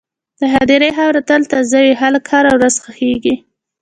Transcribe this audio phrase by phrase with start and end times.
[0.39, 3.35] د هدیرې خاوره تل تازه وي، خلک هره ورځ ښخېږي.